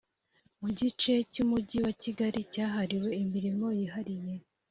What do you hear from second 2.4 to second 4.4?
cyahariwe imirimo yihariye